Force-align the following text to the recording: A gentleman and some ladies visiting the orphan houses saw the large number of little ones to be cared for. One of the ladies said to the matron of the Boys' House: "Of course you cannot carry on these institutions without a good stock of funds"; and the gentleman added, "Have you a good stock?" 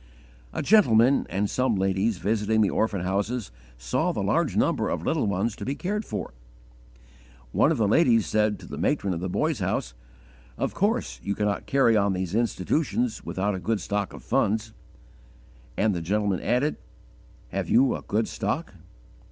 A 0.51 0.63
gentleman 0.63 1.27
and 1.29 1.47
some 1.47 1.75
ladies 1.75 2.17
visiting 2.17 2.61
the 2.61 2.71
orphan 2.71 3.01
houses 3.01 3.51
saw 3.77 4.11
the 4.11 4.23
large 4.23 4.57
number 4.57 4.89
of 4.89 5.03
little 5.05 5.27
ones 5.27 5.55
to 5.57 5.63
be 5.63 5.75
cared 5.75 6.05
for. 6.05 6.33
One 7.51 7.71
of 7.71 7.77
the 7.77 7.87
ladies 7.87 8.25
said 8.25 8.57
to 8.61 8.65
the 8.65 8.79
matron 8.79 9.13
of 9.13 9.19
the 9.19 9.29
Boys' 9.29 9.59
House: 9.59 9.93
"Of 10.57 10.73
course 10.73 11.19
you 11.21 11.35
cannot 11.35 11.67
carry 11.67 11.95
on 11.95 12.13
these 12.13 12.33
institutions 12.33 13.23
without 13.23 13.53
a 13.53 13.59
good 13.59 13.79
stock 13.79 14.11
of 14.11 14.23
funds"; 14.23 14.73
and 15.77 15.93
the 15.93 16.01
gentleman 16.01 16.39
added, 16.41 16.77
"Have 17.49 17.69
you 17.69 17.95
a 17.95 18.01
good 18.01 18.27
stock?" 18.27 18.73